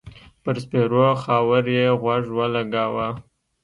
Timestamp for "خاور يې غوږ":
1.23-2.25